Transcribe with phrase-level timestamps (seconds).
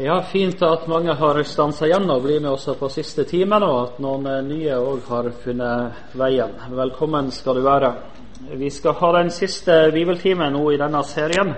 [0.00, 3.80] Ja, Fint at mange har stansa igjen og blir med også på siste timen, og
[3.82, 6.54] at noen eh, nye òg har funnet veien.
[6.72, 7.90] Velkommen skal du være.
[8.56, 11.52] Vi skal ha den siste bibeltimen nå i denne serien.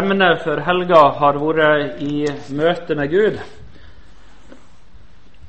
[0.00, 2.24] Emnet for helga har vært i
[2.56, 3.36] møte med Gud.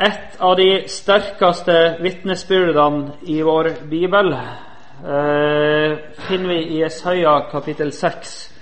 [0.04, 5.96] Et av de sterkeste vitnesbyrdene i vår bibel eh,
[6.28, 8.59] finner vi i Jesaja kapittel 6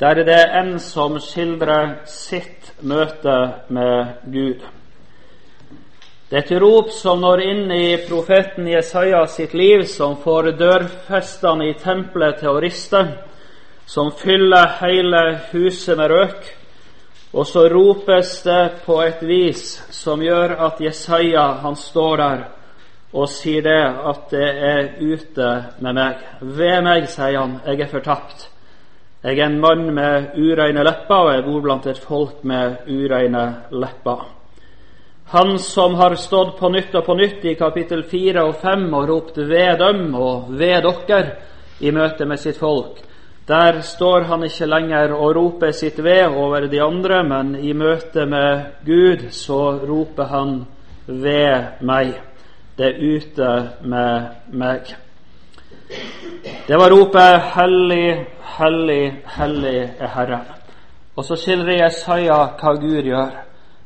[0.00, 3.36] der det er en som skildrer sitt møte
[3.68, 4.64] med Gud.
[6.28, 11.68] Det er et rop som når inn i profeten Jesaja sitt liv, som får dørfestene
[11.70, 13.02] i tempelet til å riste,
[13.86, 16.50] som fyller hele huset med røk.
[17.32, 19.62] Og så ropes det på et vis
[19.94, 22.44] som gjør at Jesaja han står der
[23.16, 26.20] og sier det at det er ute med meg.
[26.42, 28.48] Ved meg, sier han, jeg er fortapt.
[29.26, 33.40] Jeg er en mann med ureine lepper, og jeg bor blant et folk med ureine
[33.74, 34.20] lepper.
[35.32, 39.08] Han som har stått på nytt og på nytt i kapittel 4 og 5 og
[39.08, 41.34] ropt 'ved dem' og 'ved dere'
[41.80, 43.02] i møte med sitt folk.
[43.48, 48.26] Der står han ikke lenger og roper sitt ved over de andre, men i møte
[48.26, 50.66] med Gud så roper han
[51.08, 52.20] 'ved meg'.
[52.78, 54.96] Det er ute med meg.
[56.68, 60.52] Det var ropet 'Hellig, hellig, hellig er Herren'.
[61.16, 63.30] Og så skildrer Jesaja hva Gud gjør.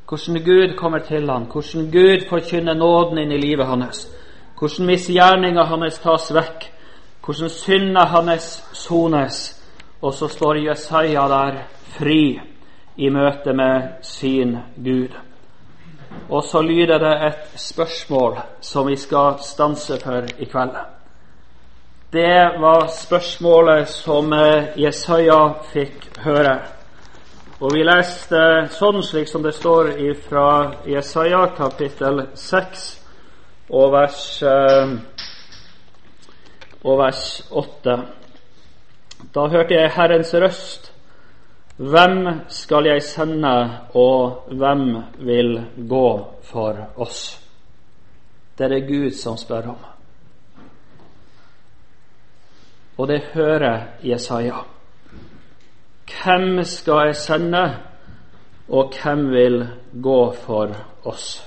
[0.08, 4.08] Hvordan Gud kommer til ham, hvordan Gud forkynner nåden inn i livet hans.
[4.58, 6.66] Hvordan misgjerninga hans tas vekk,
[7.24, 9.62] hvordan synda hans sones.
[10.02, 12.40] Og så står Jesaja der fri
[12.96, 15.14] i møte med sin Gud.
[16.30, 20.99] Og så lyder det et spørsmål som vi skal stanse for i kveld.
[22.12, 26.56] Det var spørsmålet som eh, Jesaja fikk høre.
[27.62, 28.40] Og vi leste
[28.74, 29.92] sånn slik som det står
[30.24, 30.46] fra
[30.90, 32.82] Jesaja kapittel 6
[33.78, 34.96] og vers, eh,
[36.82, 37.22] og vers
[37.62, 37.96] 8.
[39.30, 40.90] Da hørte jeg Herrens røst.
[41.78, 43.54] Hvem skal jeg sende,
[43.94, 44.98] og hvem
[45.30, 45.54] vil
[45.94, 46.10] gå
[46.50, 47.22] for oss?
[48.58, 49.89] Det er det Gud som spør om.
[53.00, 54.58] Og det hører Jesaja.
[56.10, 57.62] Hvem skal jeg sende,
[58.68, 59.62] og hvem vil
[60.02, 60.74] gå for
[61.04, 61.46] oss?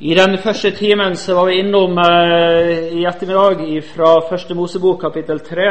[0.00, 5.40] I den første timen så var vi innom eh, i ettermiddag fra Første Mosebok kapittel
[5.40, 5.70] 3.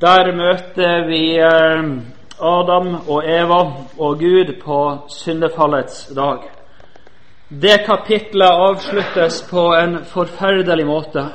[0.00, 1.90] Der møter vi eh,
[2.38, 3.60] Adam og Eva
[3.98, 6.46] og Gud på syndefallets dag.
[7.50, 11.26] Det kapitlet avsluttes på en forferdelig måte.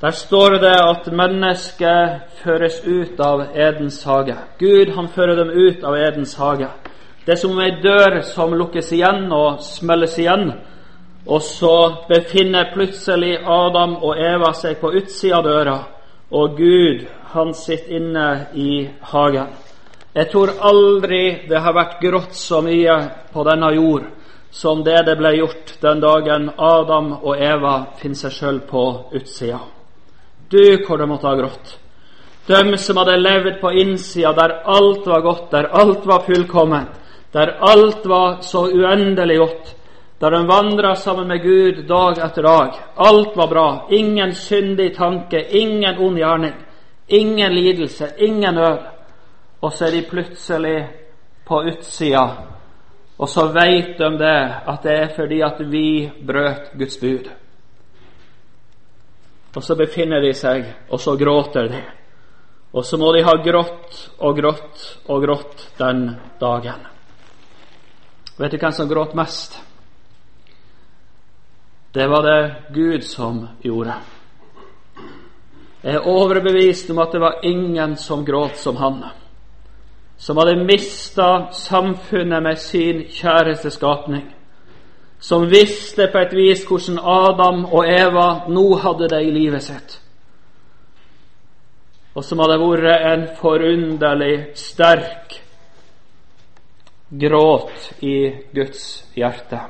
[0.00, 4.36] Der står det at mennesket føres ut av Edens hage.
[4.58, 6.68] Gud han fører dem ut av Edens hage.
[7.26, 10.50] Det er som ei dør som lukkes igjen og smelles igjen.
[11.26, 11.76] Og så
[12.08, 15.76] befinner plutselig Adam og Eva seg på utsida av døra,
[16.30, 19.54] og Gud han sitter inne i hagen.
[20.14, 22.98] Jeg tror aldri det har vært grått så mye
[23.32, 24.10] på denne jord
[24.54, 28.84] som det det ble gjort den dagen Adam og Eva finner seg sjøl på
[29.16, 29.73] utsida.
[30.48, 31.78] Du, de måtte ha grått.
[32.46, 36.90] De som hadde levd på innsida, der alt var godt, der alt var fullkomment,
[37.32, 39.74] der alt var så uendelig godt,
[40.20, 42.74] der de vandra sammen med Gud dag etter dag.
[42.96, 43.86] Alt var bra.
[43.90, 46.54] Ingen syndig tanke, ingen ond gjerning,
[47.08, 48.78] ingen lidelse, ingen nød.
[49.60, 50.88] Og så er de plutselig
[51.48, 52.26] på utsida,
[53.18, 57.30] og så veit de det, at det er fordi at vi brøt Guds bud.
[59.54, 61.82] Og så befinner de seg, og så gråter de.
[62.74, 66.08] Og så må de ha grått og grått og grått den
[66.40, 66.82] dagen.
[68.34, 69.60] Vet du hvem som gråt mest?
[71.94, 72.40] Det var det
[72.74, 73.94] Gud som gjorde.
[75.84, 79.04] Jeg er overbevist om at det var ingen som gråt som han,
[80.18, 84.32] som hadde mista samfunnet med sin kjæreste skapning
[85.24, 89.94] som visste på et vis hvordan Adam og Eva nå hadde det i livet sitt,
[92.12, 95.38] og som hadde vært en forunderlig sterk
[97.08, 98.18] gråt i
[98.52, 98.84] Guds
[99.16, 99.62] hjerte.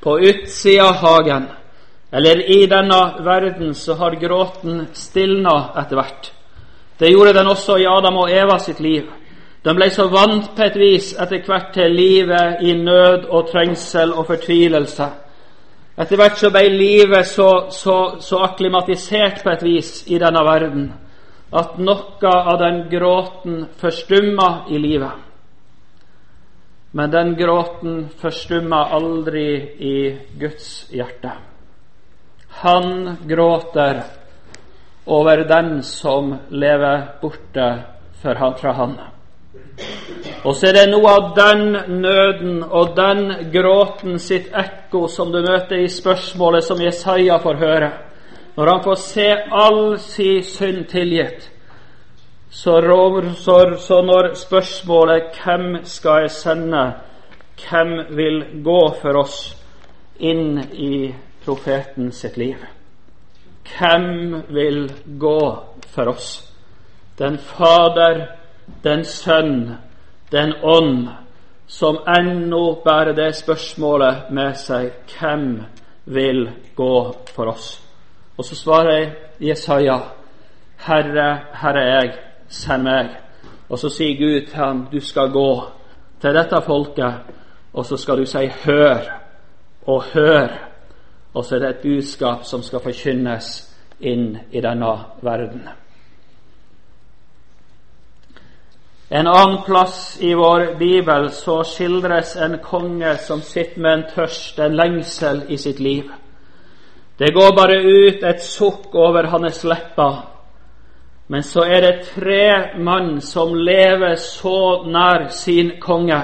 [0.00, 1.46] På utsida av hagen,
[2.10, 6.32] eller i denne verden, så har gråten stilna etter hvert.
[6.98, 9.06] Det gjorde den også i Adam og Eva sitt liv.
[9.62, 14.14] De ble så vant på et vis etter hvert til livet i nød og trengsel
[14.16, 15.08] og fortvilelse.
[16.00, 20.86] Etter hvert så ble livet så, så, så akklimatisert på et vis i denne verden
[21.50, 25.26] at noe av den gråten forstumma i livet.
[26.92, 29.46] Men den gråten forstumma aldri
[29.76, 29.94] i
[30.40, 31.36] Guds hjerte.
[32.62, 34.02] Han gråter
[35.06, 37.70] over den som lever borte
[38.22, 38.98] fra han.
[40.44, 41.64] Og så er det noe av den
[42.00, 47.90] nøden og den gråten sitt ekko som du møter i spørsmålet som Jesaja får høre.
[48.56, 51.50] Når han får se all si synd tilgitt,
[52.50, 52.80] så,
[53.36, 56.92] så, så når spørsmålet 'Hvem skal jeg sende?'
[57.60, 59.56] Hvem vil gå for oss
[60.18, 62.56] inn i profeten sitt liv?
[63.78, 66.52] Hvem vil gå for oss?
[67.18, 68.39] Den Fader,
[68.84, 69.76] den Sønn,
[70.32, 71.08] den Ånd,
[71.66, 75.62] som ennå bærer det spørsmålet med seg hvem
[76.04, 76.94] vil gå
[77.34, 77.68] for oss?
[78.36, 79.98] Og så svarer Jesaja,
[80.86, 81.28] Herre,
[81.62, 82.12] Herre jeg,
[82.48, 83.10] send meg.
[83.68, 85.50] Og så sier Gud til ham, du skal gå
[86.20, 87.36] til dette folket,
[87.72, 89.04] og så skal du si hør
[89.86, 90.48] og hør.
[91.34, 93.52] Og så er det et budskap som skal forkynnes
[94.00, 95.68] inn i denne verden.
[99.12, 104.58] En annen plass i vår bibel så skildres en konge som sitter med en tørst,
[104.58, 106.12] en lengsel i sitt liv.
[107.18, 110.20] Det går bare ut et sukk over hans lepper.
[111.26, 116.20] Men så er det tre mann som lever så nær sin konge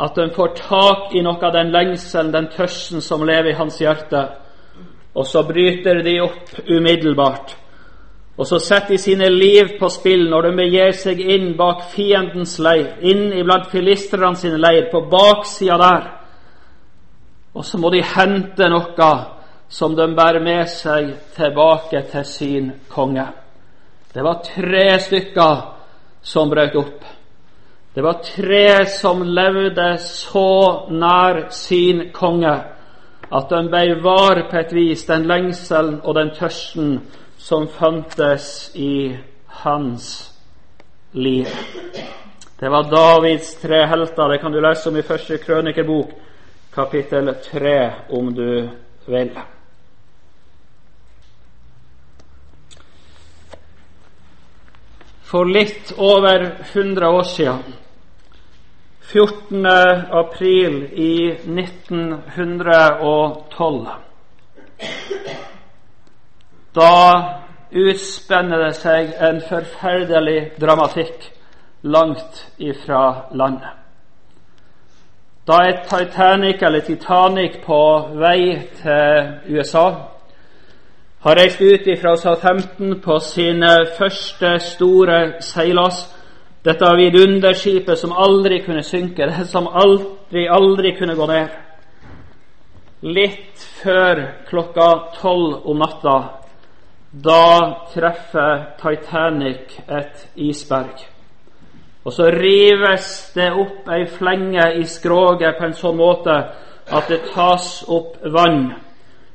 [0.00, 3.80] at de får tak i noe av den lengselen, den tørsten som lever i hans
[3.80, 4.26] hjerte.
[5.16, 7.56] Og så bryter de opp umiddelbart.
[8.38, 12.58] Og så setter de sine liv på spill når de begir seg inn bak fiendens
[12.62, 16.08] leir, inn iblant filistrene sine leir, på baksida der.
[17.54, 19.10] Og så må de hente noe
[19.70, 23.26] som de bærer med seg tilbake til sin konge.
[24.14, 25.56] Det var tre stykker
[26.22, 27.04] som brøt opp.
[27.94, 32.54] Det var tre som levde så nær sin konge
[33.30, 37.00] at de ble var på et vis den lengselen og den tørsten
[37.40, 39.16] som fantes i
[39.46, 40.32] hans
[41.12, 41.48] liv.
[42.60, 44.28] Det var Davids tre helter.
[44.28, 46.12] Det kan du lese om i første krønikerbok,
[46.74, 48.68] kapittel tre, om du
[49.06, 49.32] vil.
[55.30, 57.74] for litt over 100 år siden,
[59.00, 59.66] 14.
[60.10, 63.86] april i 1912.
[66.74, 66.92] Da
[67.70, 71.30] utspenner det seg en forferdelig dramatikk
[71.82, 73.76] langt ifra landet.
[75.46, 77.82] Da er Titanic, eller Titanic, på
[78.20, 79.86] vei til USA
[81.20, 83.64] har reist ut fra Southampton på sin
[83.98, 86.06] første store seilas.
[86.64, 91.48] Dette vidunderskipet som aldri kunne synke, det som aldri, aldri kunne gå ned.
[93.02, 94.88] Litt før klokka
[95.20, 96.16] tolv om natta,
[97.10, 101.06] da treffer Titanic et isberg.
[102.04, 106.36] Og så rives det opp ei flenge i skroget på en sånn måte
[106.90, 108.70] at det tas opp vann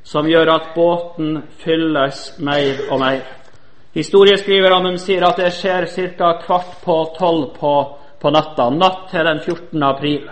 [0.06, 3.22] som gjør at båten fylles mer og mer.
[3.96, 5.86] Historieskriverne sier at det skjer
[6.16, 6.32] ca.
[6.44, 7.74] kvart på tolv på,
[8.20, 9.82] på natta, natt til den 14.
[9.82, 10.28] april.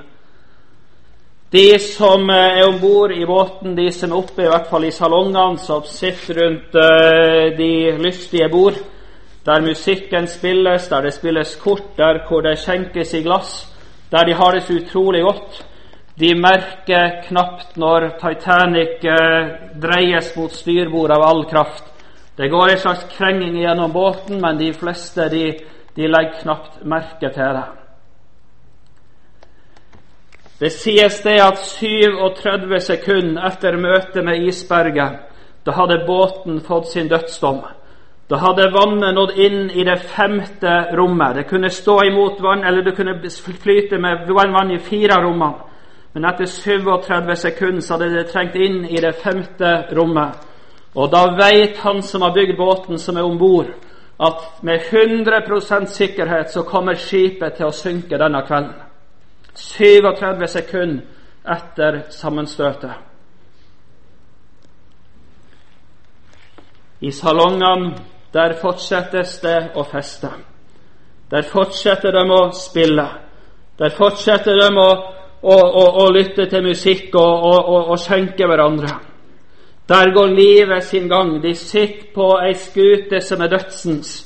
[1.50, 4.84] De som eh, er om bord i båten, de som er oppe i hvert fall
[4.88, 8.80] i salongene, som sitter rundt uh, de lystige bord,
[9.44, 13.68] der musikken spilles, der det spilles kort, der hvor det skjenkes i glass,
[14.10, 15.64] der de har det så utrolig godt,
[16.14, 19.48] de merker knapt når Titanic eh,
[19.82, 21.88] dreies mot styrbord av all kraft.
[22.36, 25.48] Det går en slags krenging gjennom båten, men de fleste de,
[25.96, 27.64] de legger knapt merke til det.
[30.58, 35.16] Det sies det at 37 sekunder etter møtet med isberget,
[35.66, 37.64] da hadde båten fått sin dødsdom.
[38.30, 41.34] Da hadde vannet nådd inn i det femte rommet.
[41.36, 43.18] Det kunne stå imot vann, eller det kunne
[43.62, 45.72] flyte med vann i fire rommene.
[46.14, 50.38] Men etter 37 sekunder så hadde det trengt inn i det femte rommet.
[50.94, 53.72] Og da veit han som har bygd båten, som er om bord,
[54.20, 58.93] at med 100% sikkerhet så kommer skipet til å synke denne kvelden.
[59.54, 61.02] 37 sekunder
[61.44, 62.92] etter sammenstøtet.
[67.00, 67.94] I salongene
[68.32, 70.30] der fortsettes det å feste.
[71.30, 73.04] Der fortsetter de å spille.
[73.78, 74.88] Der fortsetter de å
[75.44, 77.48] å, å, å lytte til musikk og,
[77.90, 78.92] og, skjenke hverandre.
[79.88, 81.36] Der går livet sin gang.
[81.42, 84.22] De sitter på ei skute som er dødsens.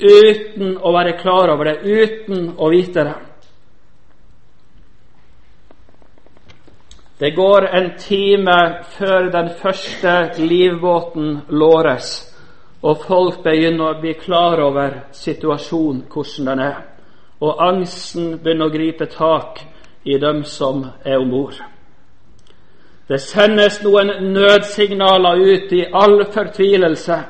[0.00, 3.16] uten å være klar over det, uten å vite det.
[7.20, 12.36] Det går en time før den første livbåten låres,
[12.82, 16.78] og folk begynner å bli klar over situasjonen, hvordan den er.
[17.40, 19.60] Og angsten begynner å gripe tak
[20.04, 21.60] i dem som er om bord.
[23.08, 27.20] Det sendes noen nødsignaler ut i all fortvilelse,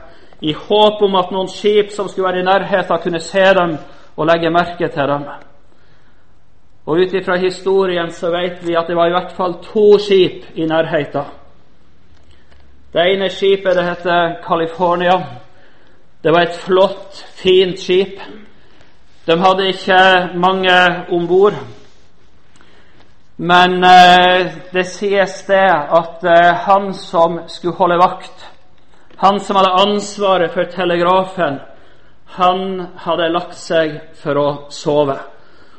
[0.41, 3.79] i håp om at noen skip som skulle være i nærheten, kunne se dem
[4.17, 5.27] og legge merke til dem.
[6.91, 10.49] Og ut ifra historien så vet vi at det var i hvert fall to skip
[10.59, 11.29] i nærheten.
[12.93, 15.21] Det ene skipet det heter California.
[16.25, 18.19] Det var et flott, fint skip.
[19.27, 20.03] De hadde ikke
[20.35, 20.75] mange
[21.13, 21.55] om bord.
[23.37, 28.49] Men eh, det sies det at eh, han som skulle holde vakt,
[29.17, 31.61] han som hadde ansvaret for telegrafen,
[32.25, 35.21] han hadde lagt seg for å sove.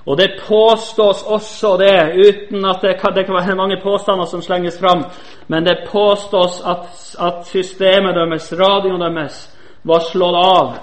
[0.06, 4.42] Og det påstås også det, uten at det kan, det kan være mange påstander som
[4.42, 5.06] slenges fram,
[5.48, 10.74] men det påstås at, at systemet deres, radioen deres, var slått av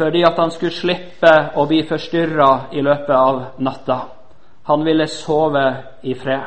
[0.00, 3.98] fordi at han skulle slippe å bli forstyrra i løpet av natta.
[4.70, 5.64] Han ville sove
[6.02, 6.46] i fred.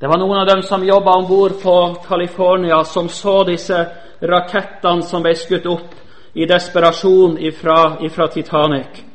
[0.00, 1.76] Det var noen av dem som jobba om bord på
[2.06, 3.76] California, som så disse
[4.20, 5.92] rakettene som ble skutt opp
[6.36, 9.05] i desperasjon ifra, ifra Titanic,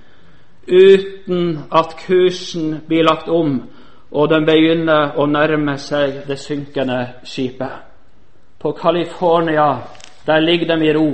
[0.72, 3.62] uten at kursen blir lagt om
[4.12, 7.88] og de begynner å nærme seg det synkende skipet.
[8.60, 9.70] På California,
[10.28, 11.08] der ligger de i ro.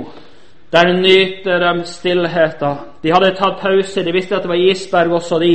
[0.72, 2.78] Der nyter de stillheten.
[3.02, 5.54] De hadde tatt pause, de visste at det var isberg også de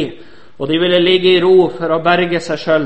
[0.57, 2.83] og de ville ligge i ro for å berge seg sjøl.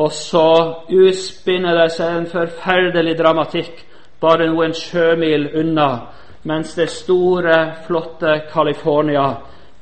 [0.00, 0.48] Og så
[0.90, 3.82] utspinner det seg en forferdelig dramatikk
[4.20, 5.90] bare noen sjømil unna,
[6.48, 9.26] mens det store, flotte California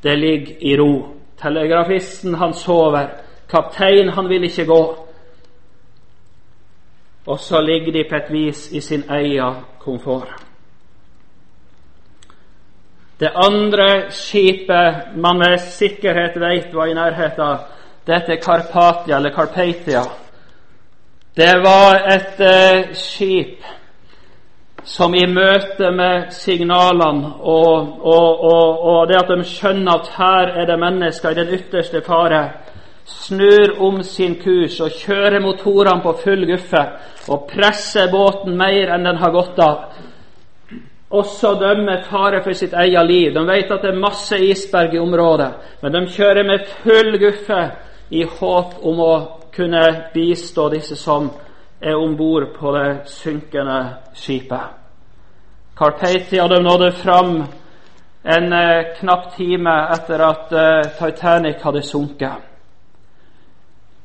[0.03, 1.07] det ligger i ro.
[1.43, 3.09] Telegrafisten han sover,
[3.51, 5.09] kapteinen han vil ikke gå.
[7.27, 10.43] Og så ligger de på et vis i sin egen komfort.
[13.21, 17.59] Det andre skipet man med sikkerhet vet var i nærheten,
[18.07, 20.03] dette Karpatia, eller Carpatia.
[21.37, 23.63] Det var et eh, skip
[24.85, 30.53] som i møte med signalene og, og, og, og, det at de skjønner at her
[30.63, 32.43] er det mennesker i den ytterste fare,
[33.07, 36.83] snur om sin kurs og kjører motorene på full guffe
[37.29, 39.93] og presser båten mer enn den har gått av
[41.13, 43.33] også dømmer fare for sitt eget liv.
[43.35, 45.51] De vet at det er masse isberg i området,
[45.83, 47.63] men de kjører med full guffe
[48.11, 49.15] i håp om å
[49.53, 49.83] kunne
[50.15, 51.29] bistå disse som
[51.83, 53.79] er om bord på det synkende
[54.15, 54.79] skipet.
[55.79, 57.43] Carpathia de nådde fram
[58.23, 62.49] en eh, knapp time etter at eh, Titanic hadde sunket.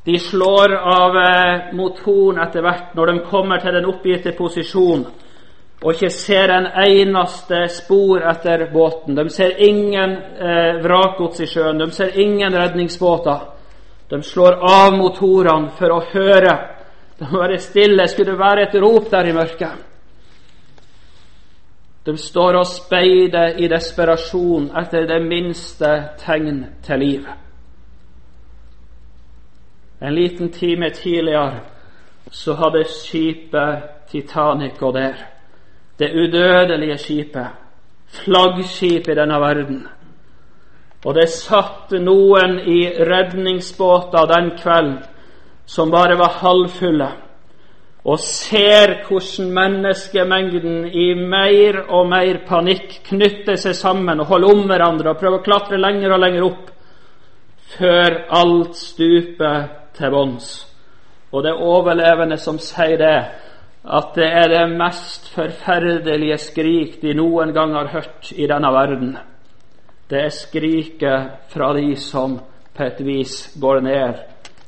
[0.03, 5.05] De slår av eh, motoren etter hvert når de kommer til den oppgitte posisjonen
[5.84, 9.15] og ikke ser en eneste spor etter båten.
[9.15, 13.43] De ser ingen eh, vrakgods i sjøen, de ser ingen redningsbåter.
[14.10, 16.55] De slår av motorene for å høre.
[17.19, 18.07] Det må være stille.
[18.07, 19.86] Skulle det være et rop der i mørket?
[22.05, 25.89] De står og speider i desperasjon etter det minste
[26.21, 27.25] tegn til liv.
[30.01, 31.59] En liten time tidligere
[32.31, 35.25] så hadde skipet Titanic gått der
[36.00, 37.47] det udødelige skipet,
[38.07, 39.88] flaggskipet i denne verden.
[41.05, 45.00] Og det satt noen i redningsbåter den kvelden
[45.67, 47.07] som bare var halvfulle,
[48.07, 54.63] og ser hvordan menneskemengden i mer og mer panikk knytter seg sammen og holder om
[54.69, 56.69] hverandre og prøver å klatre lenger og lenger opp,
[57.75, 60.47] før alt stuper til bunns.
[61.36, 63.17] Og det er overlevende som sier det,
[63.83, 69.17] at det er det mest forferdelige skrik de noen gang har hørt i denne verden.
[70.07, 72.39] Det er skriket fra de som
[72.71, 74.24] på et vis går ned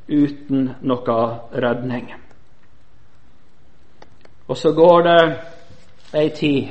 [0.09, 1.19] uten noe
[1.53, 2.13] redning.
[4.49, 5.21] Og så går det
[6.17, 6.69] ei tid,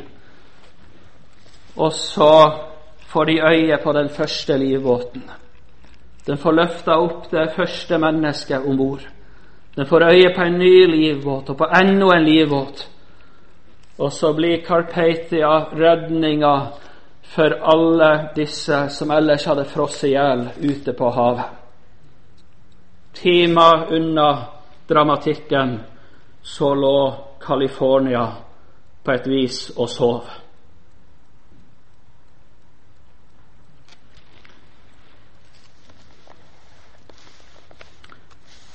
[1.77, 2.33] og så
[3.09, 5.23] får de øye på den første livbåten.
[6.27, 9.07] Den får løfta opp det første mennesket om bord.
[9.77, 12.89] Den får øye på en ny livbåt og på enda en livbåt.
[13.99, 16.55] Og så blir Carpathia redninga
[17.23, 21.47] for alle disse som ellers hadde frosset i hjel ute på havet
[23.23, 24.47] timer unna
[24.89, 25.81] dramatikken
[26.43, 28.33] så lå California
[29.05, 30.25] på et vis og sov.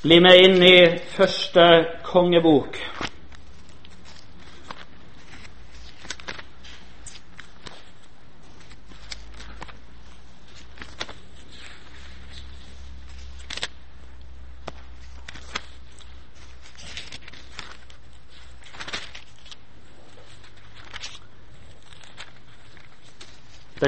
[0.03, 0.77] Bli med inn i
[1.15, 1.65] første
[2.03, 2.75] kongebok.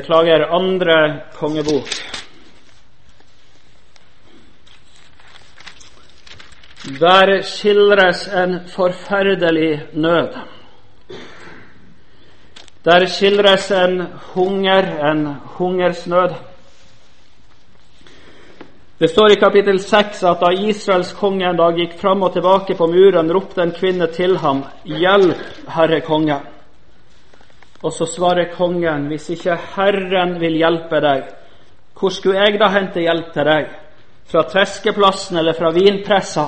[0.05, 1.87] Beklager, andre kongebok.
[6.99, 10.29] Der skildres en forferdelig nød.
[12.85, 16.29] Der skildres en hunger, en hungersnød.
[18.99, 22.77] Det står i kapittel 6 at da Israels konge en dag gikk fram og tilbake
[22.77, 26.54] på muren, ropte en kvinne til ham, 'Hjelp, Herre konge'.
[27.85, 31.23] Og så svarer kongen, 'Hvis ikke Herren vil hjelpe deg,
[31.99, 33.69] hvor skulle jeg da hente hjelp til deg?'
[34.25, 36.45] Fra treskeplassen eller fra vinpressa?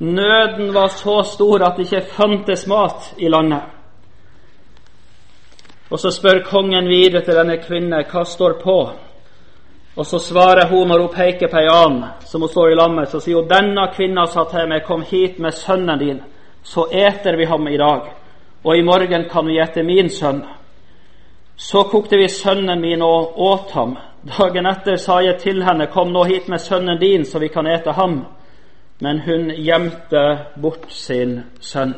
[0.00, 3.62] Nøden var så stor at det ikke fantes mat i landet.
[5.90, 8.90] Og så spør kongen videre til denne kvinnen hva står på.
[9.96, 13.08] Og så svarer hun når hun peker på ei annen som hun står i lammet,
[13.08, 16.20] så sier hun denne kvinna sa til meg, kom hit med sønnen din,
[16.62, 18.12] så eter vi ham i dag,
[18.64, 20.42] og i morgen kan vi ete min sønn.
[21.56, 23.96] Så kokte vi sønnen min og åt ham.
[24.38, 27.66] Dagen etter sa jeg til henne, kom nå hit med sønnen din, så vi kan
[27.66, 28.24] ete ham
[28.98, 31.94] men hun gjemte bort sin sønn.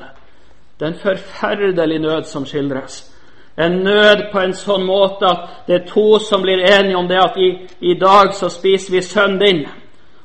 [0.79, 3.13] Det er en forferdelig nød som skildres.
[3.59, 7.21] En nød på en sånn måte at det er to som blir enige om det
[7.23, 9.63] at i, i dag så spiser vi sønnen din,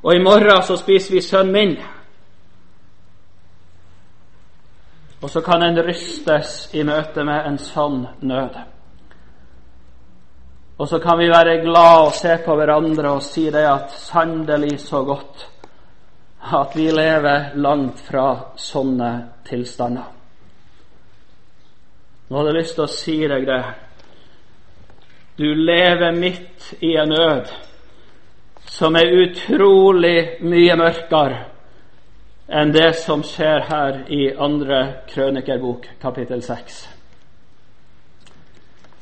[0.04, 1.78] og i morgen så spiser vi sønnen min.
[5.22, 8.58] Og så kan en rystes i møte med en sånn nød.
[10.82, 14.80] Og så kan vi være glad og se på hverandre og si det at sannelig
[14.82, 15.44] så godt
[16.42, 19.10] at vi lever langt fra sånne
[19.46, 20.08] tilstander.
[22.30, 23.60] Nå hadde jeg lyst til å si deg det.
[25.38, 27.52] Du lever midt i en nød
[28.72, 31.44] som er utrolig mye mørkere
[32.50, 34.82] enn det som skjer her i andre
[35.14, 36.82] krønikerbok, kapittel 6.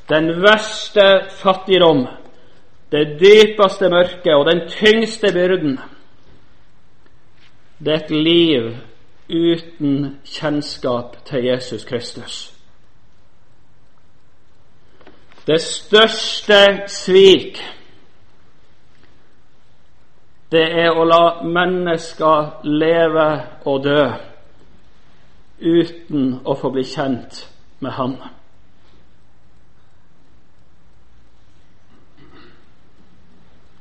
[0.10, 2.08] Den verste fattigdom,
[2.91, 5.80] det dypeste mørket og den tyngste byrden
[7.80, 8.76] det er et liv
[9.30, 12.54] uten kjennskap til Jesus Kristus.
[15.48, 17.62] Det største svik
[20.52, 23.28] det er å la mennesker leve
[23.69, 24.04] og dø
[25.62, 27.43] uten å få bli kjent
[27.80, 28.17] med Han.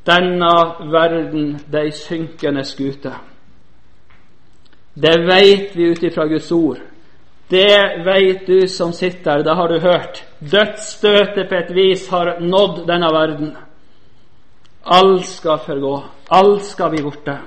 [0.09, 0.53] Denne
[0.93, 3.13] verden, er synkende skute.
[4.95, 6.79] Det veit vi ut ifra Guds ord.
[7.49, 10.23] Det veit du som sitter her, det har du hørt.
[10.41, 13.53] Dødsstøtet på et vis har nådd denne verden.
[14.85, 15.95] Alt skal forgå.
[16.31, 17.39] Alt skal bli borte.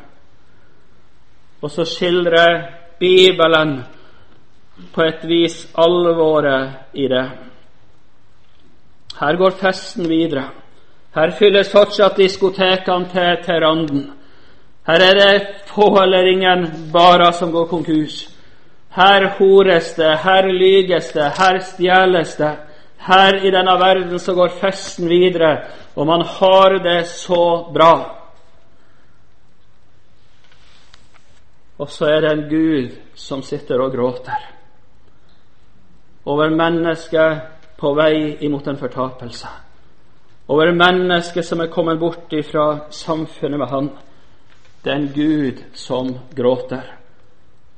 [1.62, 2.64] Og så skildrer
[3.00, 3.84] Bibelen
[4.94, 7.28] på et vis alvoret i det.
[9.20, 10.50] Her går festen videre.
[11.16, 14.04] Her fylles fortsatt diskotekene til, til randen.
[14.88, 18.30] Her er det få eller ingen barer som går konkurs.
[18.96, 22.56] Her hores det, her lyges det, her stjeles det.
[22.98, 25.58] Her i denne verden så går festen videre,
[25.96, 27.94] og man har det så bra.
[31.78, 34.48] Og så er det en Gud som sitter og gråter
[36.26, 37.42] over mennesket
[37.78, 39.48] på vei imot en fortapelse.
[40.52, 43.86] Over mennesket som er kommet bort ifra samfunnet med Han.
[44.84, 46.82] Det er en Gud som gråter.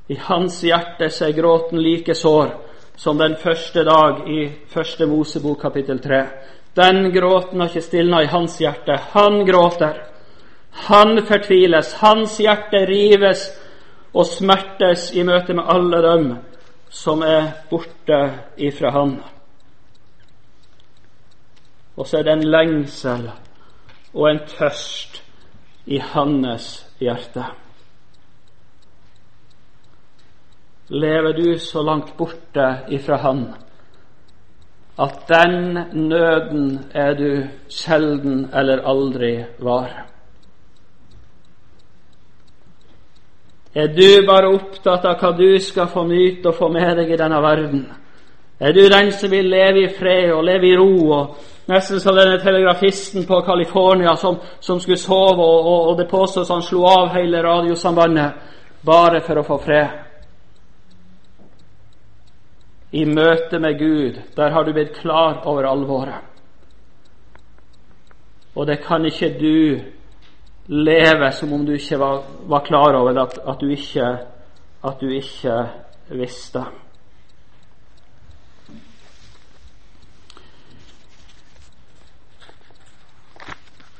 [0.08, 2.50] I hans hjerte er gråten like sår
[2.96, 6.18] som den første dag i første Mosebok kapittel 3.
[6.74, 8.98] Den gråten har ikke stilna i hans hjerte.
[9.12, 9.94] Han gråter.
[10.88, 11.94] Han fortviles.
[12.02, 13.46] Hans hjerte rives
[14.14, 16.26] og smertes i møte med alle dem
[16.90, 18.20] som er borte
[18.58, 19.14] ifra han.
[21.96, 23.28] Og så er det en lengsel
[24.14, 25.20] og en tørst
[25.86, 27.44] i hans hjerte.
[30.88, 33.46] Lever du så langt borte ifra Han
[34.98, 35.78] at den
[36.08, 40.06] nøden er du sjelden eller aldri var?
[43.74, 47.18] Er du bare opptatt av hva du skal få nyte og få med deg i
[47.18, 47.88] denne verden?
[48.60, 51.34] Er du den som vil leve i fred og leve i ro og
[51.66, 56.50] Nesten som denne telegrafisten på California som, som skulle sove, og, og, og det påstås
[56.52, 58.32] han slo av hele radiosambandet.
[58.84, 60.00] bare for å få fred.
[62.94, 66.20] I møte med Gud, der har du blitt klar over alvoret.
[68.54, 69.80] Og det kan ikke du
[70.68, 74.12] leve som om du ikke var, var klar over at, at, du ikke,
[74.84, 75.56] at du ikke
[76.14, 76.62] visste.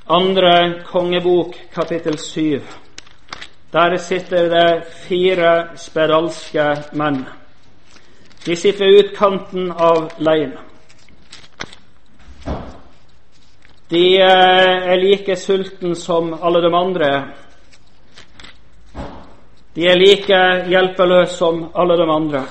[0.07, 2.63] Andre kongebok, kapittel syv.
[3.73, 7.23] Der sitter det fire spedalske menn.
[8.47, 10.59] De sitter ved utkanten av leiren.
[13.89, 17.09] De eh, er like sultne som alle de andre.
[19.75, 22.43] De er like hjelpeløse som alle de andre.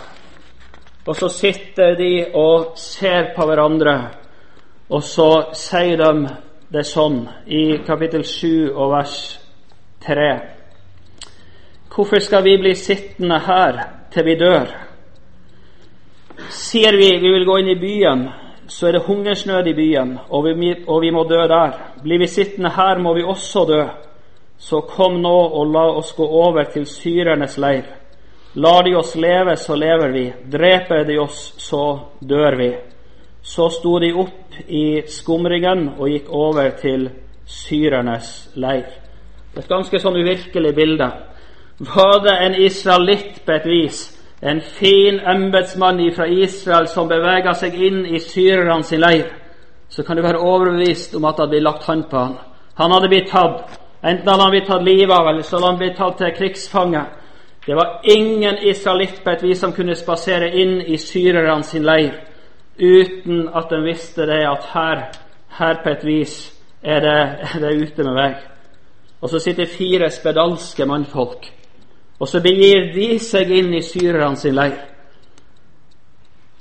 [1.06, 3.96] Og så sitter de og ser på hverandre,
[4.90, 6.34] og så sier de
[6.74, 9.18] det sånn i kapittel 7 og vers
[10.02, 10.30] 3.
[11.94, 13.78] Hvorfor skal vi bli sittende her
[14.14, 14.72] til vi dør?
[16.50, 18.24] Sier vi vi vil gå inn i byen,
[18.66, 21.78] så er det hungersnød i byen, og vi, og vi må dø der.
[22.02, 23.84] Blir vi sittende her, må vi også dø.
[24.58, 27.86] Så kom nå og la oss gå over til syrernes leir.
[28.56, 30.26] Lar de oss leve, så lever vi.
[30.50, 32.72] Dreper de oss, så dør vi.
[33.44, 37.10] Så sto de opp i skumringen og gikk over til
[37.46, 38.88] syrernes leir.
[39.58, 41.10] Et ganske sånn uvirkelig bilde.
[41.84, 44.02] Var det en israelitt på et vis,
[44.42, 49.30] en fin embetsmann fra Israel som bevega seg inn i syrerne leir,
[49.90, 52.38] så kan du være overbevist om at det hadde blitt lagt hånd på han.
[52.76, 53.80] Han hadde blitt tatt.
[54.04, 57.04] Enten hadde han blitt tatt livet av, eller så hadde han blitt tatt til krigsfange.
[57.66, 62.33] Det var ingen israelitt på et vis som kunne spasere inn i syrerne leir
[62.80, 65.04] uten at de visste det at her,
[65.58, 67.20] her på et vis er det,
[67.54, 68.34] er det ute med vei.
[69.22, 71.46] Og så sitter fire spedalske mannfolk,
[72.20, 74.82] og så begir de seg inn i syrerne sin leir.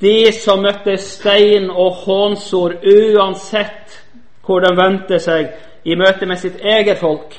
[0.03, 4.01] De som møtte stein og hånsord uansett
[4.43, 5.53] hvor de vendte seg
[5.87, 7.37] i møte med sitt eget folk.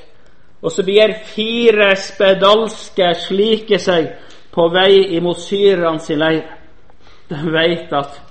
[0.64, 4.14] Og så begir fire spedalske slike seg
[4.54, 6.46] på vei imot syrerne sin leir.
[7.28, 8.22] De veit at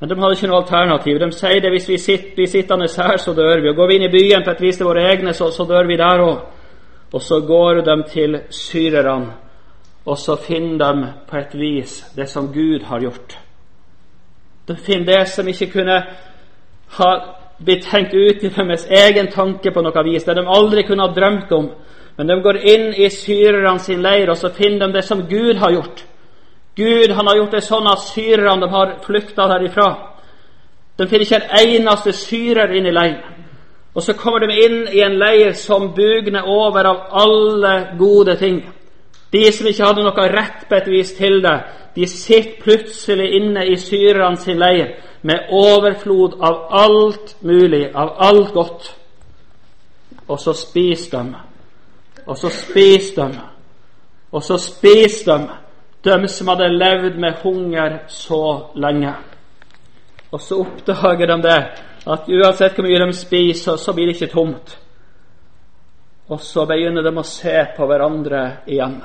[0.00, 1.18] men de hadde ikke noe alternativ.
[1.20, 3.68] De sier det hvis vi sitter, blir sittende her, så dør vi.
[3.68, 5.88] Og Går vi inn i byen på et vis til våre egne, så, så dør
[5.90, 6.38] vi der òg.
[7.12, 9.34] Og så går de til syrerne,
[10.06, 13.38] og så finner de på et vis det som Gud har gjort.
[14.68, 15.98] De finner det som ikke kunne
[16.96, 17.10] ha
[17.64, 21.12] blitt tenkt ut i deres egen tanke på noe vis, det de aldri kunne ha
[21.12, 21.68] drømt om.
[22.16, 25.60] Men de går inn i syrerne sin leir, og så finner de det som Gud
[25.60, 26.04] har gjort.
[26.76, 29.88] Gud han har gjort det sånn at syrerne har flykta derifra.
[30.96, 33.36] De finner ikke en eneste syrer inn i leiren.
[33.94, 38.60] Og så kommer de inn i en leir som bugner over av alle gode ting.
[39.32, 41.56] De som ikke hadde noe rett på et vis til det,
[41.94, 44.92] de sitter plutselig inne i syrerne sin leir
[45.26, 48.92] med overflod av alt mulig, av alt godt.
[50.28, 51.40] Og så spiser de,
[52.26, 53.48] og så spiser de,
[54.30, 55.58] og så spiser de
[56.02, 59.14] de som hadde levd med hunger så lenge.
[60.30, 61.60] Og så oppdager de det,
[62.06, 64.76] at uansett hvor mye de spiser, så blir det ikke tomt.
[66.30, 69.00] Og så begynner de å se på hverandre igjen.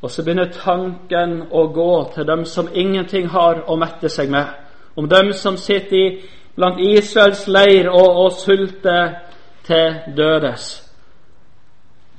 [0.00, 4.46] Og så begynner tanken å gå til dem som ingenting har å mette seg med.
[4.94, 6.06] Om dem som sitter i,
[6.54, 9.18] blant Israels leir og, og sulter
[9.66, 10.70] til dødes.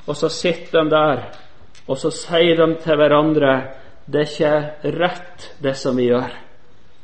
[0.07, 1.23] Og så sitter de der,
[1.89, 3.53] og så sier de til hverandre
[4.09, 6.31] det er ikke rett, det som vi gjør.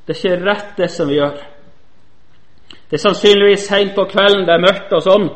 [0.06, 1.36] Det er ikke rett, det som vi gjør.
[2.89, 5.28] Det er sannsynligvis seint på kvelden, det er mørkt og sånn.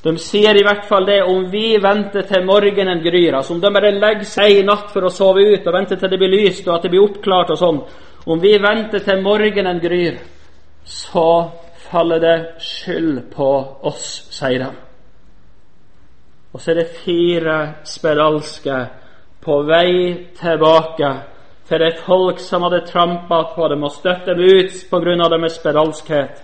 [0.00, 3.36] De sier i hvert fall det om vi venter til morgenen gryr.
[3.36, 6.12] Altså om de bare legger seg i natt for å sove ut og venter til
[6.12, 7.80] det blir lyst og at det blir oppklart og sånn.
[8.24, 10.20] Om vi venter til morgenen gryr,
[10.84, 11.26] så
[11.90, 13.50] faller det skyld på
[13.88, 14.89] oss, sier de.
[16.52, 18.78] Og så er det fire spedalske
[19.40, 19.92] på vei
[20.38, 21.10] tilbake
[21.68, 26.42] til det folk som hadde trampa på dem og støtt dem ut av deres spedalskhet,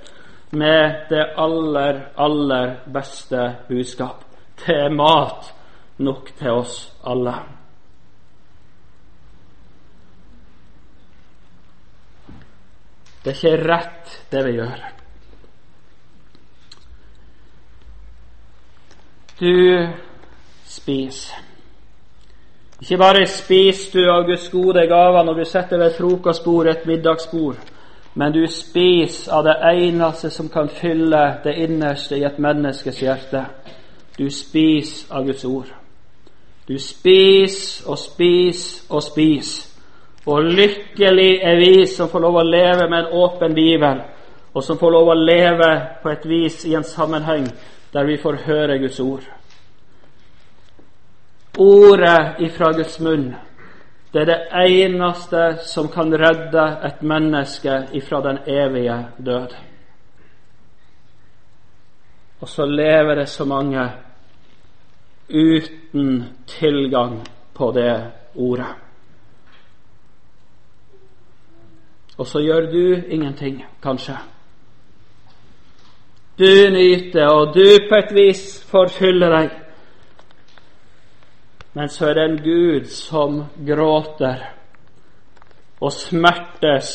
[0.51, 4.23] med det aller, aller beste budskap.
[4.69, 5.53] Er mat
[5.99, 7.35] nok til oss alle.
[13.25, 14.96] Det er ikke rett, det vi gjør.
[19.41, 19.89] Du
[20.65, 21.35] spiser.
[22.81, 27.57] Ikke bare spiser du av Guds gode gaver når du setter ved frokostbord et middagsbord,
[28.15, 33.45] men du spiser av det eneste som kan fylle det innerste i et menneskes hjerte.
[34.19, 35.69] Du spiser av Guds ord.
[36.69, 39.73] Du spiser og spiser og spiser.
[40.27, 44.01] Og lykkelig er vi som får lov å leve med en åpen bibel,
[44.55, 45.69] og som får lov å leve
[46.03, 47.47] på et vis i en sammenheng
[47.93, 49.23] der vi får høre Guds ord.
[51.59, 53.35] Ordet ifra Guds munn,
[54.13, 59.55] det er det eneste som kan redde et menneske ifra den evige død.
[62.41, 63.91] Og så lever det så mange
[65.29, 68.75] uten tilgang på det ordet.
[72.19, 74.17] Og så gjør du ingenting, kanskje.
[76.37, 79.55] Du nyter, og du på et vis forfyller deg.
[81.77, 84.45] Men så er det en Gud som gråter
[85.81, 86.93] og smertes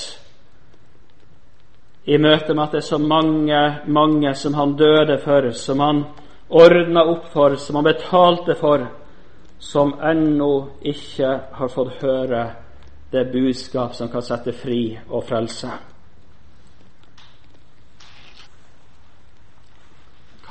[2.05, 6.03] i møte med at det er så mange, mange som han døde for, som han
[6.49, 8.87] ordna opp for, som han betalte for,
[9.61, 12.43] som ennå ikke har fått høre
[13.11, 15.90] det budskap som kan sette fri og frelse.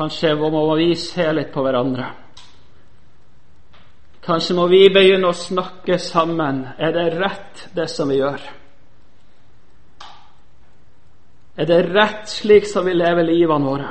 [0.01, 2.07] Kanskje må vi se litt på hverandre.
[4.25, 6.63] Kanskje må vi begynne å snakke sammen.
[6.81, 8.41] Er det rett, det som vi gjør?
[11.61, 13.91] Er det rett slik som vi lever livene våre?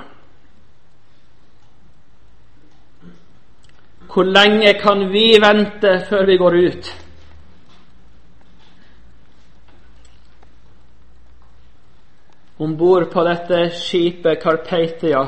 [4.09, 6.89] Hvor lenge kan vi vente før vi går ut?
[12.65, 15.21] Om bord på dette skipet Carpatia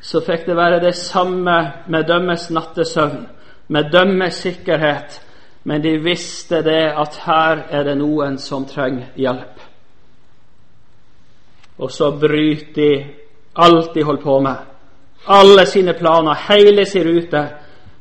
[0.00, 1.56] så fikk det være det samme
[1.86, 3.26] med dømmes nattesøvn,
[3.68, 5.20] med dømmes sikkerhet,
[5.64, 9.62] men de visste det at her er det noen som trenger hjelp.
[11.78, 12.90] Og så bryter de
[13.56, 14.56] alt de holdt på med,
[15.26, 17.42] alle sine planer, hele sin rute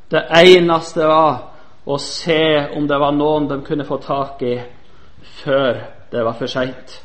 [0.10, 1.38] det eneste var
[1.86, 4.56] å se om det var noen de kunne få tak i
[5.42, 5.82] før
[6.12, 7.00] det var for seint.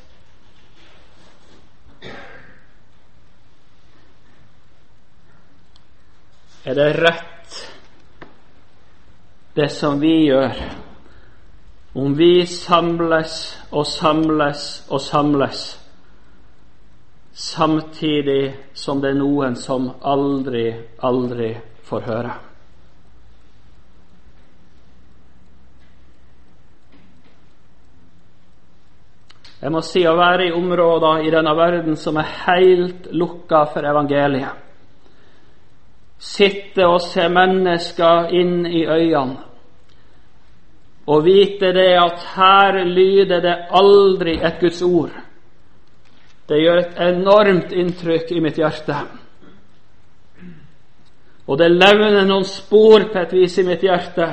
[6.65, 7.71] Er det rett,
[9.55, 10.53] det som vi gjør,
[11.93, 13.39] om vi samles
[13.73, 15.63] og samles og samles,
[17.33, 20.69] samtidig som det er noen som aldri,
[21.01, 21.55] aldri
[21.89, 22.39] får høre?
[29.61, 33.85] Jeg må si å være i områder i denne verden som er helt lukka for
[33.89, 34.70] evangeliet.
[36.21, 39.51] Sitte og se mennesker inn i øynene
[41.11, 45.11] og vite det at her lyder det aldri et Guds ord.
[46.49, 48.97] Det gjør et enormt inntrykk i mitt hjerte.
[51.51, 54.29] Og det levner noen spor på et vis i mitt hjerte.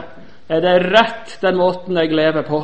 [0.49, 2.61] Er det rett den måten jeg lever på?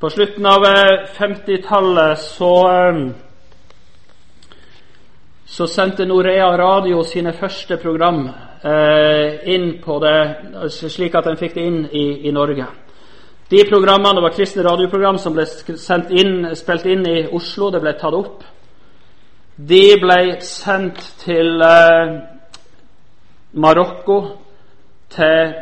[0.00, 0.66] På slutten av
[1.16, 3.02] 50-tallet eh, så, eh,
[5.46, 8.24] så sendte Norea Radio sine første program
[8.64, 10.16] eh, inn på det,
[10.72, 12.66] slik at en fikk det inn i, i, Norge.
[13.50, 15.44] De programmene var kristne radioprogram som ble
[16.16, 17.68] inn, spilt inn i Oslo.
[17.70, 18.46] Det ble tatt opp.
[19.56, 22.16] De ble sendt til eh,
[23.52, 24.18] Marokko,
[25.12, 25.52] til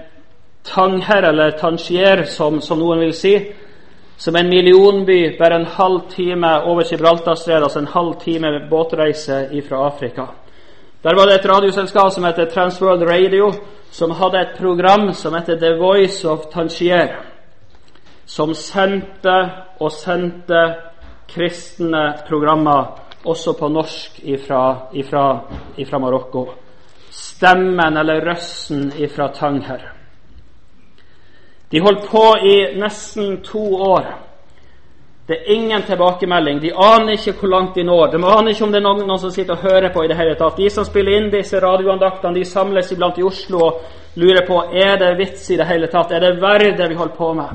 [0.64, 3.34] Tangher, eller Tangier, som, som noen vil si
[4.22, 9.86] som en millionby bare en halv time over Gibraltarstredet, altså en halv time båtreise fra
[9.86, 10.26] Afrika.
[11.02, 13.52] Der var det et radioselskap som heter Transworld Radio,
[13.90, 17.16] som hadde et program som heter The Voice of Tangier,
[18.26, 19.34] som sendte
[19.80, 20.60] og sendte
[21.34, 25.24] kristne programmer også på norsk ifra, ifra,
[25.76, 26.46] ifra Marokko.
[27.10, 30.01] Stemmen eller røsten ifra Tangher.
[31.72, 34.06] De holdt på i nesten to år.
[35.26, 36.60] Det er ingen tilbakemelding.
[36.60, 38.10] De aner ikke hvor langt de når.
[38.12, 40.04] De aner ikke om det er noen, noen som sitter og hører på.
[40.04, 40.56] i det hele tatt.
[40.56, 43.80] De som spiller inn disse radioandaktene, de samles iblant i Oslo og
[44.20, 46.12] lurer på er det vits i det hele tatt.
[46.12, 47.48] Er det verdt det vi holder på med?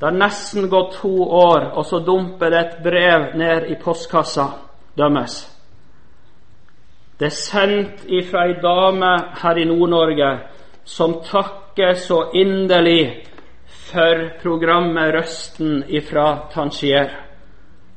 [0.00, 4.48] Det har nesten gått to år, og så dumper det et brev ned i postkassa
[4.98, 5.44] deres.
[7.18, 10.38] Det er sendt ifra ei dame her i Nord-Norge
[10.84, 11.20] som
[11.80, 13.24] takker så inderlig
[13.66, 17.10] for programmet Røsten ifra Tangier.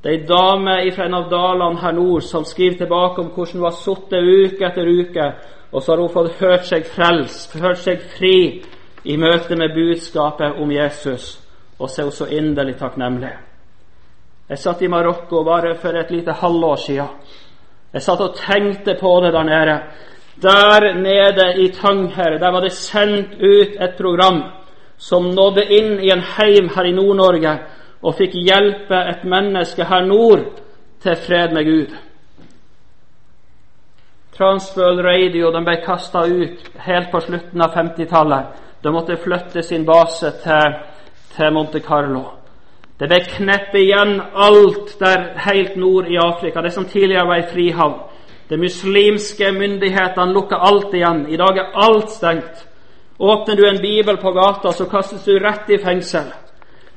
[0.02, 3.60] Det er ei dame fra en av dalene her nord som skriver tilbake om hvordan
[3.60, 5.28] hun har sittet uke etter uke,
[5.72, 8.64] og så har hun fått hørt seg frelst, hørt seg fri
[9.04, 11.40] i møte med budskapet om Jesus,
[11.80, 13.34] og så er hun så inderlig takknemlig.
[14.50, 17.08] Jeg satt i Marokko bare for et lite halvår siden.
[17.94, 19.80] Jeg satt og tenkte på det der nede.
[20.42, 24.44] Der nede i Tangherre der var det sendt ut et program
[24.98, 27.54] som nådde inn i en heim her i Nord-Norge
[28.04, 30.46] og fikk hjelpe et menneske her nord
[31.04, 31.96] til fred med Gud.
[34.38, 38.46] Transworld Radio de ble kasta ut helt på slutten av 50-tallet.
[38.84, 40.80] De måtte flytte sin base til,
[41.36, 42.24] til Monte Carlo.
[43.00, 47.48] Det ble kneppet igjen alt der helt nord i Afrika, det som tidligere var ei
[47.52, 48.02] frihavn.
[48.50, 51.26] De muslimske myndighetene lukker alt igjen.
[51.30, 52.68] I dag er alt stengt.
[53.18, 56.32] Åpner du en bibel på gata, så kastes du rett i fengsel.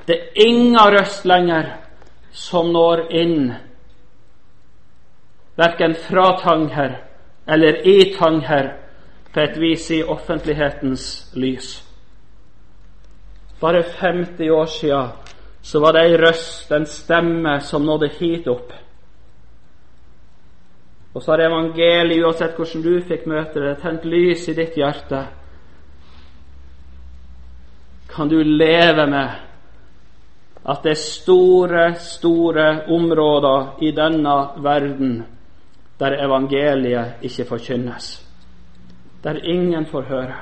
[0.06, 1.76] Det er ingen røst lenger
[2.32, 3.52] som når inn,
[5.56, 6.98] verken fra Tangher
[7.48, 8.74] eller i Tangher,
[9.32, 11.82] på et vis i offentlighetens lys.
[13.61, 15.09] Bare 50 år siden
[15.62, 18.72] så var det ei røst, en stemme, som nådde hit opp.
[21.16, 25.22] Og så har evangeliet, uansett hvordan du fikk møte det, tent lys i ditt hjerte.
[28.12, 29.31] Kan du leve med
[30.66, 35.14] at det er store, store områder i denne verden
[35.96, 38.11] der evangeliet ikke forkynnes,
[39.24, 40.37] der ingen får høre?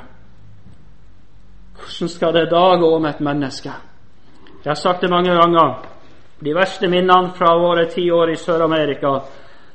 [1.79, 3.71] Hvordan skal det da gå med et menneske?
[4.65, 5.87] Jeg har sagt det mange ganger.
[6.43, 9.21] De verste minnene fra våre ti år i Sør-Amerika,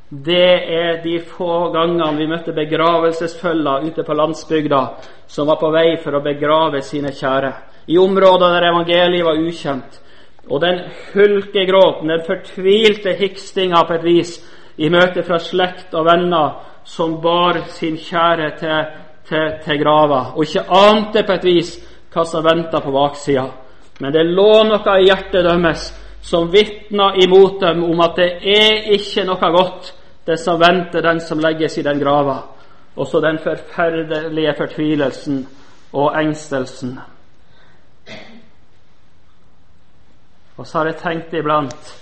[0.09, 4.79] det er de få gangene vi møtte begravelsesfølger ute på landsbygda
[5.29, 7.51] som var på vei for å begrave sine kjære,
[7.93, 9.99] i områder der evangeliet var ukjent.
[10.49, 10.79] Og den
[11.13, 14.31] hulkegråten, den fortvilte hikstinga på et vis
[14.81, 16.57] i møte fra slekt og venner
[16.89, 18.89] som bar sin kjære til,
[19.29, 21.75] til, til grava, og ikke ante på et vis
[22.09, 23.45] hva som venta på baksida.
[24.01, 25.91] Men det lå noe i hjertet deres
[26.25, 29.93] som vitna imot dem om at det er ikke noe godt,
[30.29, 32.37] det som venter den som legges i den grava.
[32.95, 35.47] Også den forferdelige fortvilelsen
[35.93, 36.99] og engstelsen.
[40.57, 41.95] Og så har jeg tenkt iblant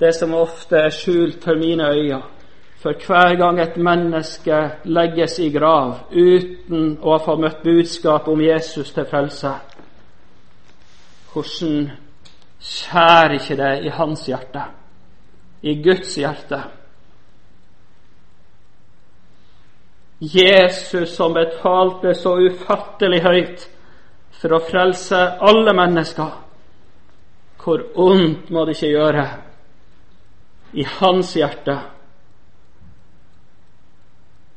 [0.00, 2.22] det som ofte er skjult for mine øyne.
[2.82, 8.40] For hver gang et menneske legges i grav uten å ha fått møtt budskap om
[8.40, 9.54] Jesus til frelse,
[11.32, 11.90] hvordan
[12.60, 14.68] skjærer ikke det i hans hjerte,
[15.62, 16.60] i Guds hjerte?
[20.18, 23.66] Jesus som betalte så ufattelig høyt
[24.40, 26.30] for å frelse alle mennesker.
[27.60, 29.26] Hvor ondt må det ikke gjøre
[30.78, 31.76] i hans hjerte?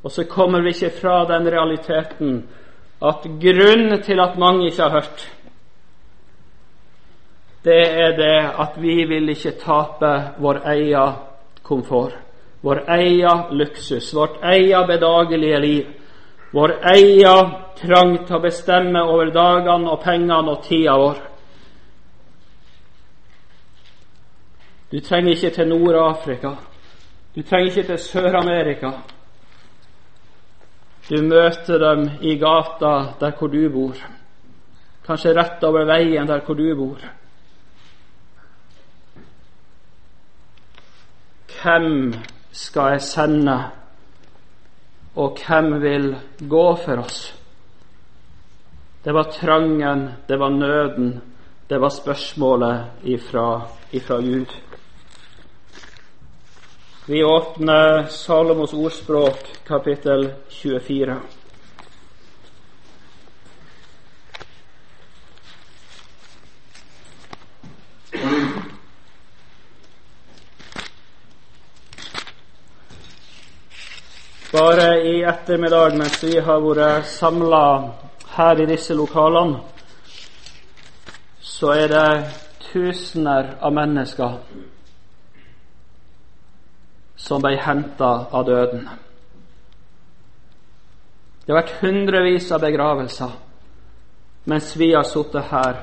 [0.03, 2.39] Og så kommer vi ikke fra den realiteten
[3.03, 5.25] at grunnen til at mange ikke har hørt,
[7.63, 11.15] det er det at vi vil ikke tape vår egen
[11.63, 12.15] komfort,
[12.61, 15.85] vår egen luksus, vårt eget bedagelige liv,
[16.51, 21.21] vår egen trang til å bestemme over dagene og pengene og tida vår.
[24.91, 26.55] Du trenger ikke til Nord-Afrika.
[27.35, 28.91] Du trenger ikke til Sør-Amerika.
[31.09, 33.95] Du møter dem i gata der hvor du bor,
[35.05, 36.99] kanskje rett over veien der hvor du bor.
[41.59, 42.13] Hvem
[42.51, 43.57] skal jeg sende,
[45.15, 47.19] og hvem vil gå for oss?
[49.03, 51.21] Det var trangen, det var nøden,
[51.69, 54.55] det var spørsmålet ifra, ifra Gud.
[57.05, 61.15] Vi åpner Salomos ordspråk, kapittel 24.
[74.59, 77.65] Bare i ettermiddag mens vi har vært samla
[78.33, 79.61] her i disse lokalene,
[81.39, 82.31] så er det
[82.65, 84.33] tusener av mennesker
[87.23, 88.81] som ble henta av døden.
[91.45, 93.37] Det har vært hundrevis av begravelser
[94.51, 95.79] mens vi har sittet her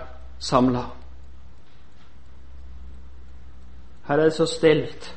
[0.50, 0.82] samla.
[4.10, 5.08] Her er det så stilt.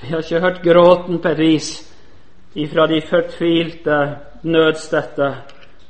[0.00, 1.70] Vi har ikke hørt gråten på et vis
[2.54, 5.34] ifra de fortvilte nødstedte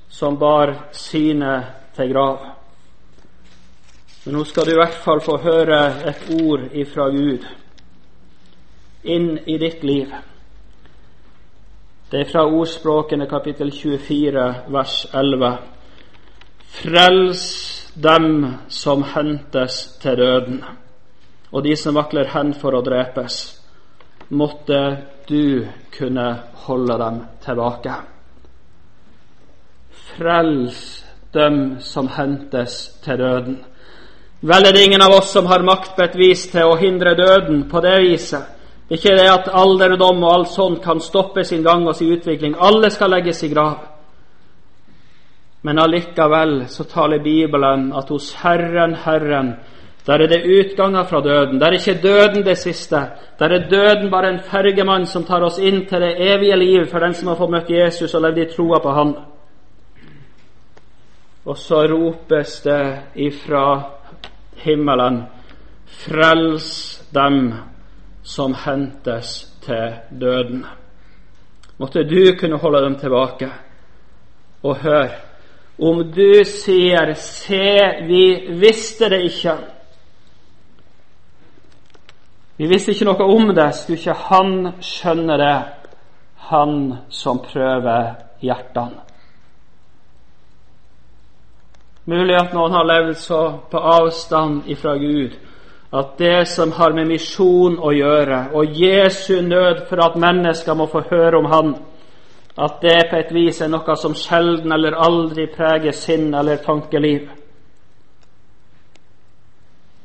[0.08, 2.38] som bar sine til grav.
[4.24, 5.80] Men nå skal du i hvert fall få høre
[6.10, 7.46] et ord ifra Gud
[9.04, 10.10] inn i ditt liv.
[12.10, 15.52] Det er fra ordspråkene kapittel 24 vers 11.
[16.82, 17.44] Frels
[17.94, 20.60] dem som hentes til døden,
[21.52, 23.38] og de som vakler hen for å drepes.
[24.30, 24.80] Måtte
[25.30, 25.66] du
[25.98, 26.28] kunne
[26.66, 27.94] holde dem tilbake.
[30.16, 33.58] frels dem som hentes til døden.
[34.40, 37.14] Vel er det ingen av oss som har makt på et vis til å hindre
[37.14, 38.42] døden på det viset.
[38.90, 42.56] Ikke det at alderdom og alt sånt kan stoppe sin gang og sin utvikling.
[42.58, 43.76] Alle skal legges i grav.
[45.62, 49.54] Men allikevel så taler Bibelen at hos Herren, Herren,
[50.06, 51.60] der er det utganger fra døden.
[51.60, 52.96] Der er ikke døden det siste.
[53.38, 56.98] Der er døden bare en fergemann som tar oss inn til det evige liv for
[56.98, 59.14] den som har fått møtt Jesus og levd i troa på Han.
[61.44, 63.82] Og så ropes det ifra
[64.64, 65.22] himmelen
[65.90, 67.52] Frels dem
[68.22, 70.64] som hentes til døden.
[71.78, 73.48] Måtte du kunne holde dem tilbake.
[74.62, 75.08] Og hør,
[75.78, 79.79] om du sier 'Se, vi visste det ikke',
[82.60, 84.50] vi visste ikke noe om det, skulle ikke han
[84.84, 85.54] skjønne det,
[86.50, 86.74] han
[87.08, 88.10] som prøver
[88.44, 89.06] hjertene?
[92.10, 93.40] Mulig at noen har levd så
[93.70, 95.38] på avstand ifra Gud
[95.90, 100.86] at det som har med misjon å gjøre, og Jesu nød for at mennesker må
[100.86, 101.72] få høre om Han,
[102.58, 107.30] at det på et vis er noe som sjelden eller aldri preger sinn eller tankeliv.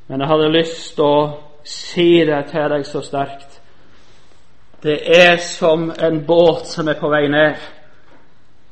[0.07, 3.59] Men jeg hadde lyst til å si det til deg så sterkt.
[4.83, 7.55] Det er som en båt som er på vei ned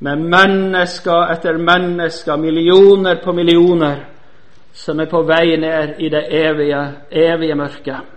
[0.03, 4.01] med mennesker etter mennesker, millioner på millioner,
[4.73, 8.09] som er på vei ned i det evige, evige mørket.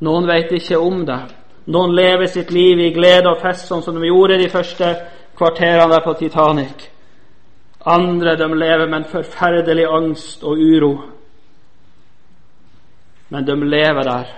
[0.00, 1.20] Noen vet ikke om det.
[1.70, 4.90] Noen lever sitt liv i glede og fest, sånn som de gjorde de første
[5.38, 6.88] kvarterene der på Titanic.
[7.86, 10.94] Andre de lever med en forferdelig angst og uro.
[13.32, 14.30] Men de lever der,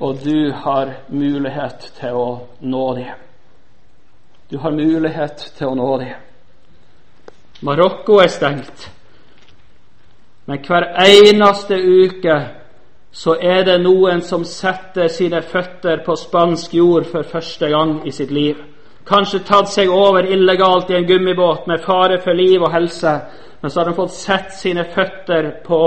[0.00, 2.26] og du har mulighet til å
[2.60, 3.22] nå dem.
[4.50, 6.18] Du har mulighet til å nå dem.
[7.64, 8.90] Marokko er stengt.
[10.44, 12.36] Men hver eneste uke
[13.14, 18.12] så er det noen som setter sine føtter på spansk jord for første gang i
[18.12, 18.60] sitt liv.
[19.08, 23.16] Kanskje tatt seg over illegalt i en gummibåt med fare for liv og helse,
[23.62, 25.82] men så har de fått sett sine føtter på,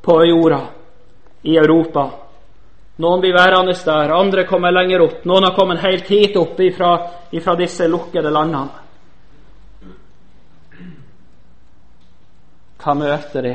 [0.00, 0.64] på jorda
[1.42, 2.10] i Europa.
[2.98, 5.24] Noen blir værende der, andre kommer lenger opp.
[5.24, 6.92] Noen har kommet helt hit opp ifra,
[7.30, 8.84] ifra disse lukkede landene.
[12.78, 13.54] Hva møter de?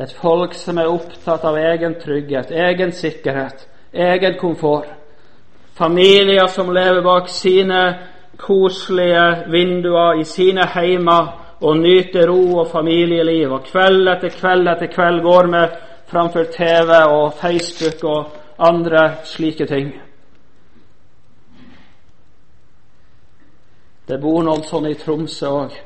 [0.00, 4.88] Et folk som er opptatt av egen trygghet, egen sikkerhet, egen komfort.
[5.76, 7.82] Familier som lever bak sine
[8.40, 14.90] koselige vinduer i sine heimer og nyter ro og familieliv, og kveld etter kveld etter
[14.92, 15.76] kveld går med
[16.12, 19.92] framfor TV og Facebook og andre slike ting.
[24.08, 25.76] Det bor noen sånne i Tromsø òg,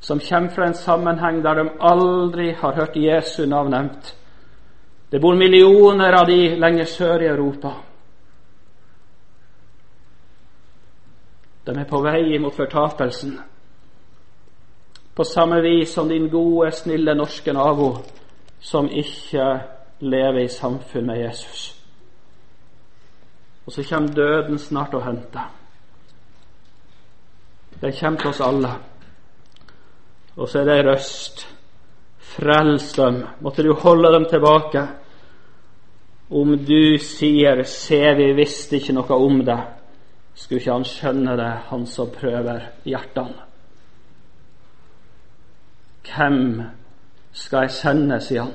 [0.00, 4.12] som kommer fra en sammenheng der de aldri har hørt Jesu navn nevnt.
[5.10, 7.72] Det bor millioner av de lenger sør i Europa.
[11.64, 13.38] De er på vei mot fortapelsen.
[15.16, 17.94] På samme vis som din gode, snille norske nabo
[18.60, 19.46] som ikke
[20.00, 21.76] lever i samfunn med Jesus.
[23.66, 25.50] Og så kommer døden snart og henter.
[27.80, 28.72] Den kommer til oss alle.
[30.36, 31.46] Og så er det røst.
[32.18, 33.22] Frels dem.
[33.40, 34.86] Måtte du holde dem tilbake.
[36.30, 39.66] Om du sier 'se, vi visste ikke noe om det',
[40.34, 43.42] skulle ikke han skjønne det, han som prøver hjertene.
[46.02, 46.62] Hvem
[47.36, 48.54] skal jeg sende, sier han.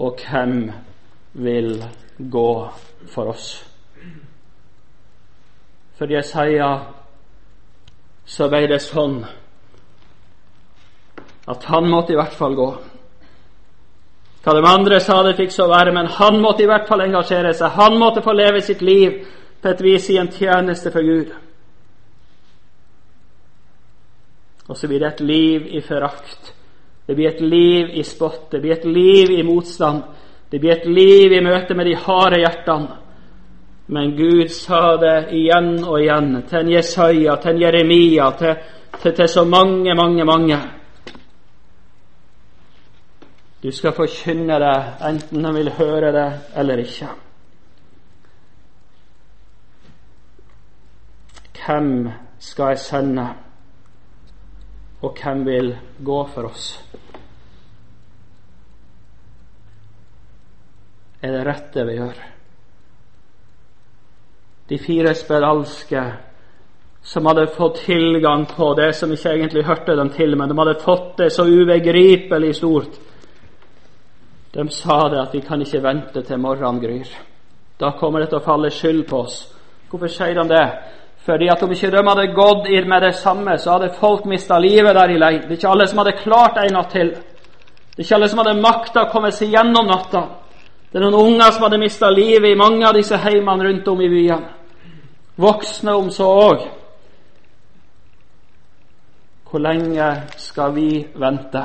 [0.00, 0.72] Og hvem
[1.44, 1.76] vil
[2.18, 2.50] gå
[3.12, 3.48] for oss?
[5.98, 6.70] For Jesaja
[8.26, 9.20] så ble det sånn
[11.44, 12.68] at han måtte i hvert fall gå.
[14.44, 17.52] Hva de andre sa det fikk så være, men han måtte i hvert fall engasjere
[17.56, 17.76] seg.
[17.78, 19.20] Han måtte få leve sitt liv
[19.60, 21.30] på et vis i en tjeneste for Gud.
[24.68, 26.53] Og så blir det et liv i forakt
[27.06, 30.02] det blir et liv i spott, det blir et liv i motstand.
[30.50, 33.00] Det blir et liv i møte med de harde hjertene.
[33.86, 38.54] Men Gud sa det igjen og igjen til Jesaja, til Jeremia, til,
[39.02, 40.58] til, til så mange, mange, mange.
[43.62, 44.74] Du skal forkynne det
[45.08, 47.12] enten de vil høre det eller ikke.
[51.66, 53.28] Hvem skal jeg sende?
[55.04, 55.74] Og hvem vil
[56.04, 56.68] gå for oss?
[61.24, 62.20] Er det rett det vi gjør?
[64.68, 66.04] De fire spedalske
[67.04, 70.80] som hadde fått tilgang på det som ikke egentlig hørte dem til, men de hadde
[70.80, 72.96] fått det så ubegripelig stort.
[74.54, 77.08] De sa det at vi kan ikke vente til morgenen gryr.
[77.80, 79.38] Da kommer det til å falle skyld på oss.
[79.90, 80.66] Hvorfor sier de det?
[81.24, 84.94] Fordi at om ikke de hadde gått med det samme, så hadde folk mista livet
[84.94, 85.40] der i leir.
[85.42, 87.14] Det er ikke alle som hadde klart en natt til.
[87.94, 90.24] Det er ikke alle som hadde makta å komme seg gjennom natta.
[90.90, 94.02] Det er noen unger som hadde mista livet i mange av disse heimene rundt om
[94.04, 94.50] i byene.
[95.40, 96.66] Voksne om så òg.
[99.48, 101.64] Hvor lenge skal vi vente?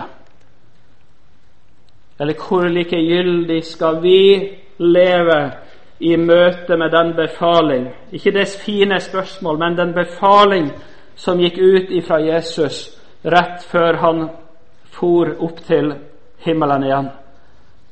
[2.19, 4.21] Eller hvor likegyldig skal vi
[4.79, 5.39] leve
[5.99, 7.89] i møte med den befaling?
[8.11, 10.71] Ikke det fine spørsmål, men den befaling
[11.15, 14.29] som gikk ut ifra Jesus rett før han
[14.95, 15.93] for opp til
[16.45, 17.09] himmelen igjen,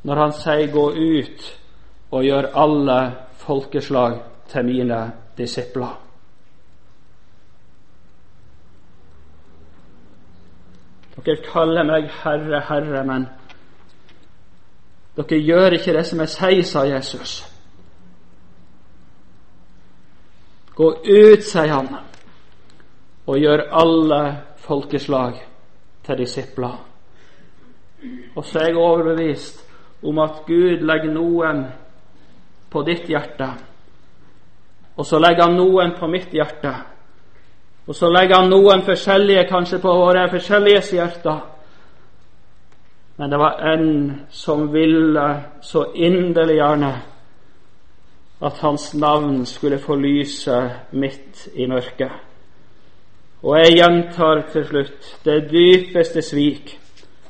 [0.04, 1.60] når han sier 'gå ut
[2.12, 6.08] og gjør alle folkeslag til mine disipler'.
[11.26, 13.28] Dere kaller meg Herre, Herre, men
[15.18, 17.57] dere gjør ikke det som jeg sier, sa Jesus.
[20.78, 21.88] Gå ut, sier han,
[23.26, 24.20] og gjør alle
[24.62, 25.40] folkeslag
[26.06, 26.76] til disipler.
[28.36, 29.64] Og så er jeg overbevist
[30.06, 31.64] om at Gud legger noen
[32.70, 33.50] på ditt hjerte,
[34.98, 36.74] og så legger han noen på mitt hjerte,
[37.88, 41.46] og så legger han noen forskjellige kanskje på våre forskjelliges hjerter
[43.18, 46.92] men det var en som ville så inderlig gjerne
[48.42, 52.12] at hans navn skulle få lyse midt i mørket.
[53.44, 56.80] Og jeg gjentar til slutt det dypeste svik,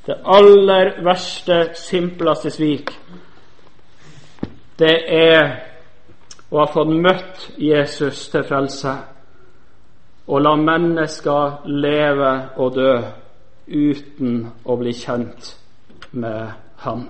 [0.08, 2.92] det aller verste, simpleste svik,
[4.80, 5.44] det er
[6.52, 8.94] å ha fått møtt Jesus til frelse
[10.28, 12.92] og la mennesker leve og dø
[13.68, 15.56] uten å bli kjent
[16.12, 16.52] med
[16.84, 17.08] Han.